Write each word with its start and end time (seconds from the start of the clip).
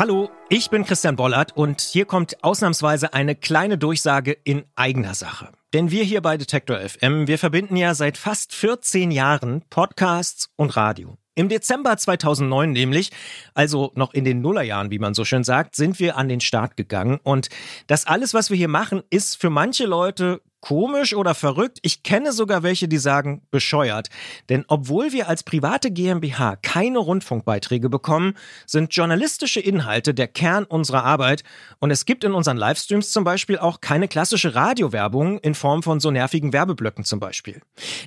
Hallo, 0.00 0.30
ich 0.48 0.70
bin 0.70 0.86
Christian 0.86 1.14
Bollert 1.14 1.54
und 1.54 1.82
hier 1.82 2.06
kommt 2.06 2.42
ausnahmsweise 2.42 3.12
eine 3.12 3.34
kleine 3.34 3.76
Durchsage 3.76 4.32
in 4.32 4.64
eigener 4.74 5.12
Sache. 5.12 5.52
Denn 5.74 5.90
wir 5.90 6.04
hier 6.04 6.22
bei 6.22 6.38
Detektor 6.38 6.78
FM, 6.80 7.26
wir 7.26 7.38
verbinden 7.38 7.76
ja 7.76 7.94
seit 7.94 8.16
fast 8.16 8.54
14 8.54 9.10
Jahren 9.10 9.60
Podcasts 9.68 10.48
und 10.56 10.74
Radio. 10.74 11.18
Im 11.34 11.50
Dezember 11.50 11.98
2009 11.98 12.72
nämlich, 12.72 13.10
also 13.52 13.92
noch 13.94 14.14
in 14.14 14.24
den 14.24 14.40
Nullerjahren, 14.40 14.90
wie 14.90 14.98
man 14.98 15.12
so 15.12 15.26
schön 15.26 15.44
sagt, 15.44 15.76
sind 15.76 16.00
wir 16.00 16.16
an 16.16 16.30
den 16.30 16.40
Start 16.40 16.78
gegangen. 16.78 17.20
Und 17.22 17.50
das 17.86 18.06
alles, 18.06 18.32
was 18.32 18.48
wir 18.48 18.56
hier 18.56 18.68
machen, 18.68 19.02
ist 19.10 19.38
für 19.38 19.50
manche 19.50 19.84
Leute 19.84 20.40
komisch 20.60 21.14
oder 21.14 21.34
verrückt. 21.34 21.78
Ich 21.82 22.02
kenne 22.02 22.32
sogar 22.32 22.62
welche, 22.62 22.88
die 22.88 22.98
sagen 22.98 23.42
bescheuert. 23.50 24.08
Denn 24.48 24.64
obwohl 24.68 25.12
wir 25.12 25.28
als 25.28 25.42
private 25.42 25.90
GmbH 25.90 26.56
keine 26.56 26.98
Rundfunkbeiträge 26.98 27.88
bekommen, 27.88 28.34
sind 28.66 28.94
journalistische 28.94 29.60
Inhalte 29.60 30.14
der 30.14 30.28
Kern 30.28 30.64
unserer 30.64 31.04
Arbeit. 31.04 31.42
Und 31.78 31.90
es 31.90 32.04
gibt 32.04 32.24
in 32.24 32.32
unseren 32.32 32.56
Livestreams 32.56 33.12
zum 33.12 33.24
Beispiel 33.24 33.58
auch 33.58 33.80
keine 33.80 34.08
klassische 34.08 34.54
Radiowerbung 34.54 35.38
in 35.38 35.54
Form 35.54 35.82
von 35.82 36.00
so 36.00 36.10
nervigen 36.10 36.52
Werbeblöcken 36.52 37.04
zum 37.04 37.20
Beispiel. 37.20 37.60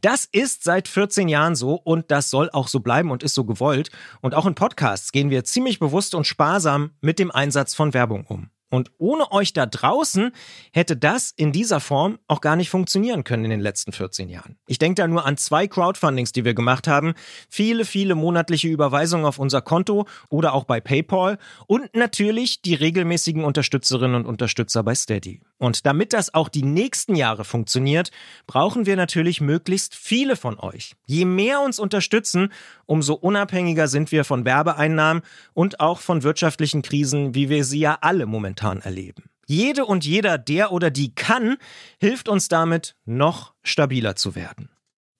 Das 0.00 0.28
ist 0.30 0.64
seit 0.64 0.88
14 0.88 1.28
Jahren 1.28 1.54
so 1.54 1.74
und 1.74 2.10
das 2.10 2.30
soll 2.30 2.50
auch 2.50 2.68
so 2.68 2.80
bleiben 2.80 3.10
und 3.10 3.22
ist 3.22 3.34
so 3.34 3.44
gewollt. 3.44 3.90
Und 4.20 4.34
auch 4.34 4.46
in 4.46 4.54
Podcasts 4.54 5.12
gehen 5.12 5.30
wir 5.30 5.44
ziemlich 5.44 5.78
bewusst 5.78 6.14
und 6.14 6.26
sparsam 6.26 6.90
mit 7.00 7.18
dem 7.18 7.30
Einsatz 7.30 7.74
von 7.74 7.94
Werbung 7.94 8.24
um. 8.26 8.50
Und 8.70 8.92
ohne 8.98 9.30
euch 9.32 9.52
da 9.52 9.66
draußen 9.66 10.30
hätte 10.72 10.96
das 10.96 11.32
in 11.36 11.52
dieser 11.52 11.80
Form 11.80 12.18
auch 12.28 12.40
gar 12.40 12.56
nicht 12.56 12.70
funktionieren 12.70 13.24
können 13.24 13.44
in 13.44 13.50
den 13.50 13.60
letzten 13.60 13.92
14 13.92 14.28
Jahren. 14.28 14.56
Ich 14.66 14.78
denke 14.78 15.02
da 15.02 15.08
nur 15.08 15.26
an 15.26 15.36
zwei 15.36 15.66
Crowdfundings, 15.66 16.32
die 16.32 16.44
wir 16.44 16.54
gemacht 16.54 16.86
haben, 16.86 17.14
viele, 17.48 17.84
viele 17.84 18.14
monatliche 18.14 18.68
Überweisungen 18.68 19.26
auf 19.26 19.38
unser 19.38 19.60
Konto 19.60 20.06
oder 20.28 20.54
auch 20.54 20.64
bei 20.64 20.80
PayPal 20.80 21.38
und 21.66 21.94
natürlich 21.94 22.62
die 22.62 22.74
regelmäßigen 22.74 23.44
Unterstützerinnen 23.44 24.16
und 24.16 24.26
Unterstützer 24.26 24.82
bei 24.84 24.94
Steady. 24.94 25.40
Und 25.60 25.84
damit 25.84 26.14
das 26.14 26.32
auch 26.32 26.48
die 26.48 26.62
nächsten 26.62 27.14
Jahre 27.14 27.44
funktioniert, 27.44 28.10
brauchen 28.46 28.86
wir 28.86 28.96
natürlich 28.96 29.42
möglichst 29.42 29.94
viele 29.94 30.34
von 30.34 30.58
euch. 30.58 30.96
Je 31.06 31.26
mehr 31.26 31.60
uns 31.60 31.78
unterstützen, 31.78 32.50
umso 32.86 33.12
unabhängiger 33.12 33.86
sind 33.86 34.10
wir 34.10 34.24
von 34.24 34.46
Werbeeinnahmen 34.46 35.22
und 35.52 35.78
auch 35.78 36.00
von 36.00 36.22
wirtschaftlichen 36.22 36.80
Krisen, 36.80 37.34
wie 37.34 37.50
wir 37.50 37.64
sie 37.64 37.80
ja 37.80 37.98
alle 38.00 38.24
momentan 38.24 38.80
erleben. 38.80 39.24
Jede 39.46 39.84
und 39.84 40.06
jeder, 40.06 40.38
der 40.38 40.72
oder 40.72 40.90
die 40.90 41.14
kann, 41.14 41.58
hilft 41.98 42.30
uns 42.30 42.48
damit, 42.48 42.96
noch 43.04 43.52
stabiler 43.62 44.16
zu 44.16 44.34
werden. 44.34 44.70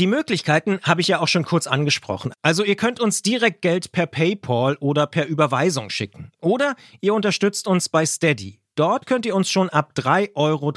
Die 0.00 0.08
Möglichkeiten 0.08 0.80
habe 0.82 1.00
ich 1.00 1.06
ja 1.06 1.20
auch 1.20 1.28
schon 1.28 1.44
kurz 1.44 1.68
angesprochen. 1.68 2.32
Also 2.42 2.64
ihr 2.64 2.74
könnt 2.74 2.98
uns 2.98 3.22
direkt 3.22 3.62
Geld 3.62 3.92
per 3.92 4.06
PayPal 4.06 4.76
oder 4.80 5.06
per 5.06 5.28
Überweisung 5.28 5.90
schicken. 5.90 6.32
Oder 6.40 6.74
ihr 7.00 7.14
unterstützt 7.14 7.68
uns 7.68 7.88
bei 7.88 8.04
Steady. 8.04 8.63
Dort 8.74 9.06
könnt 9.06 9.24
ihr 9.24 9.36
uns 9.36 9.48
schon 9.50 9.70
ab 9.70 9.92
3,33 9.96 10.34
Euro 10.34 10.72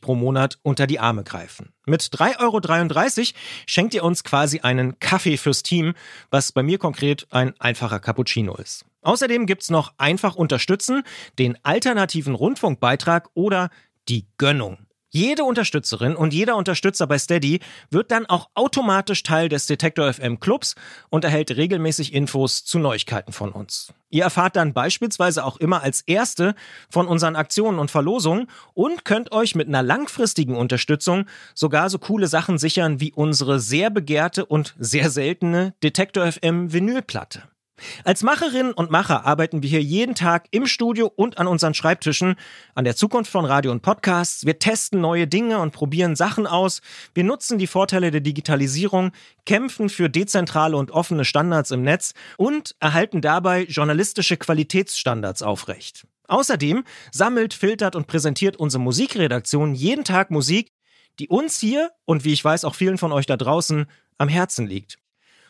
pro 0.00 0.14
Monat 0.14 0.58
unter 0.62 0.86
die 0.86 1.00
Arme 1.00 1.24
greifen. 1.24 1.72
Mit 1.84 2.02
3,33 2.02 3.18
Euro 3.18 3.38
schenkt 3.66 3.94
ihr 3.94 4.04
uns 4.04 4.22
quasi 4.22 4.60
einen 4.60 4.98
Kaffee 5.00 5.36
fürs 5.36 5.64
Team, 5.64 5.94
was 6.30 6.52
bei 6.52 6.62
mir 6.62 6.78
konkret 6.78 7.26
ein 7.30 7.58
einfacher 7.58 7.98
Cappuccino 7.98 8.54
ist. 8.54 8.84
Außerdem 9.02 9.46
gibt's 9.46 9.70
noch 9.70 9.92
einfach 9.98 10.36
unterstützen, 10.36 11.02
den 11.38 11.58
alternativen 11.64 12.34
Rundfunkbeitrag 12.34 13.28
oder 13.34 13.70
die 14.08 14.26
Gönnung. 14.38 14.85
Jede 15.10 15.44
Unterstützerin 15.44 16.16
und 16.16 16.34
jeder 16.34 16.56
Unterstützer 16.56 17.06
bei 17.06 17.18
Steady 17.18 17.60
wird 17.90 18.10
dann 18.10 18.26
auch 18.26 18.48
automatisch 18.54 19.22
Teil 19.22 19.48
des 19.48 19.66
Detektor 19.66 20.12
FM 20.12 20.40
Clubs 20.40 20.74
und 21.10 21.24
erhält 21.24 21.56
regelmäßig 21.56 22.12
Infos 22.12 22.64
zu 22.64 22.78
Neuigkeiten 22.78 23.32
von 23.32 23.52
uns. 23.52 23.92
Ihr 24.10 24.24
erfahrt 24.24 24.56
dann 24.56 24.72
beispielsweise 24.72 25.44
auch 25.44 25.58
immer 25.58 25.82
als 25.82 26.00
Erste 26.02 26.54
von 26.90 27.06
unseren 27.06 27.36
Aktionen 27.36 27.78
und 27.78 27.90
Verlosungen 27.90 28.48
und 28.74 29.04
könnt 29.04 29.32
euch 29.32 29.54
mit 29.54 29.68
einer 29.68 29.82
langfristigen 29.82 30.56
Unterstützung 30.56 31.26
sogar 31.54 31.88
so 31.88 31.98
coole 31.98 32.26
Sachen 32.26 32.58
sichern 32.58 33.00
wie 33.00 33.12
unsere 33.12 33.60
sehr 33.60 33.90
begehrte 33.90 34.44
und 34.44 34.74
sehr 34.78 35.10
seltene 35.10 35.74
Detektor 35.82 36.30
FM 36.30 36.72
Vinylplatte. 36.72 37.44
Als 38.04 38.22
Macherinnen 38.22 38.72
und 38.72 38.90
Macher 38.90 39.26
arbeiten 39.26 39.62
wir 39.62 39.68
hier 39.68 39.82
jeden 39.82 40.14
Tag 40.14 40.46
im 40.50 40.66
Studio 40.66 41.12
und 41.14 41.38
an 41.38 41.46
unseren 41.46 41.74
Schreibtischen 41.74 42.36
an 42.74 42.84
der 42.84 42.96
Zukunft 42.96 43.30
von 43.30 43.44
Radio 43.44 43.70
und 43.70 43.82
Podcasts. 43.82 44.46
Wir 44.46 44.58
testen 44.58 45.00
neue 45.00 45.26
Dinge 45.26 45.58
und 45.58 45.72
probieren 45.72 46.16
Sachen 46.16 46.46
aus. 46.46 46.80
Wir 47.14 47.24
nutzen 47.24 47.58
die 47.58 47.66
Vorteile 47.66 48.10
der 48.10 48.22
Digitalisierung, 48.22 49.12
kämpfen 49.44 49.88
für 49.88 50.08
dezentrale 50.08 50.76
und 50.76 50.90
offene 50.90 51.24
Standards 51.24 51.70
im 51.70 51.82
Netz 51.82 52.14
und 52.38 52.74
erhalten 52.80 53.20
dabei 53.20 53.64
journalistische 53.64 54.36
Qualitätsstandards 54.36 55.42
aufrecht. 55.42 56.06
Außerdem 56.28 56.84
sammelt, 57.12 57.54
filtert 57.54 57.94
und 57.94 58.06
präsentiert 58.06 58.56
unsere 58.56 58.82
Musikredaktion 58.82 59.74
jeden 59.74 60.04
Tag 60.04 60.30
Musik, 60.30 60.72
die 61.18 61.28
uns 61.28 61.60
hier 61.60 61.90
und 62.04 62.24
wie 62.24 62.32
ich 62.32 62.44
weiß 62.44 62.64
auch 62.64 62.74
vielen 62.74 62.98
von 62.98 63.12
euch 63.12 63.26
da 63.26 63.36
draußen 63.36 63.86
am 64.18 64.28
Herzen 64.28 64.66
liegt. 64.66 64.98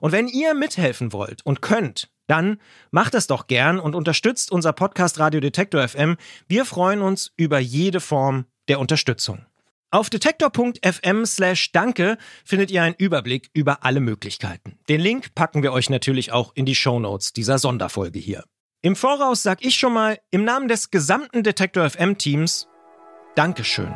Und 0.00 0.12
wenn 0.12 0.28
ihr 0.28 0.54
mithelfen 0.54 1.12
wollt 1.12 1.44
und 1.44 1.62
könnt, 1.62 2.10
dann 2.26 2.60
macht 2.90 3.14
das 3.14 3.26
doch 3.26 3.46
gern 3.46 3.80
und 3.80 3.94
unterstützt 3.94 4.52
unser 4.52 4.72
Podcast 4.72 5.18
Radio 5.18 5.40
Detektor 5.40 5.86
FM. 5.86 6.16
Wir 6.48 6.64
freuen 6.64 7.02
uns 7.02 7.32
über 7.36 7.58
jede 7.58 8.00
Form 8.00 8.46
der 8.68 8.78
Unterstützung. 8.78 9.44
Auf 9.92 10.08
detektor.fm 10.08 11.26
slash 11.26 11.72
danke 11.72 12.16
findet 12.44 12.70
ihr 12.70 12.84
einen 12.84 12.94
Überblick 12.94 13.50
über 13.52 13.84
alle 13.84 13.98
Möglichkeiten. 13.98 14.78
Den 14.88 15.00
Link 15.00 15.34
packen 15.34 15.64
wir 15.64 15.72
euch 15.72 15.90
natürlich 15.90 16.30
auch 16.30 16.52
in 16.54 16.64
die 16.64 16.76
Show 16.76 17.00
Notes 17.00 17.32
dieser 17.32 17.58
Sonderfolge 17.58 18.20
hier. 18.20 18.44
Im 18.82 18.94
Voraus 18.94 19.42
sag 19.42 19.64
ich 19.64 19.74
schon 19.74 19.92
mal 19.92 20.20
im 20.30 20.44
Namen 20.44 20.68
des 20.68 20.90
gesamten 20.90 21.42
Detektor 21.42 21.90
FM 21.90 22.16
Teams 22.16 22.68
Dankeschön. 23.34 23.94